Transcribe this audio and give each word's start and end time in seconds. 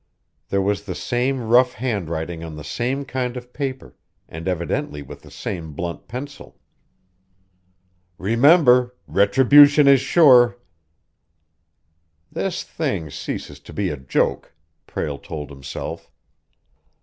There 0.49 0.63
was 0.63 0.85
the 0.85 0.95
same 0.95 1.41
rough 1.43 1.73
handwriting 1.73 2.43
on 2.43 2.55
the 2.55 2.63
same 2.63 3.05
kind 3.05 3.37
of 3.37 3.53
paper, 3.53 3.95
and 4.27 4.47
evidently 4.47 5.03
with 5.03 5.21
the 5.21 5.29
same 5.29 5.73
blunt 5.73 6.07
pencil. 6.07 6.59
"Remember 8.17 8.95
retribution 9.05 9.87
is 9.87 10.01
sure!" 10.01 10.57
"This 12.31 12.63
thing 12.63 13.11
ceases 13.11 13.59
to 13.59 13.73
be 13.73 13.91
a 13.91 13.97
joke!" 13.97 14.55
Prale 14.87 15.19
told 15.19 15.51
himself. 15.51 16.09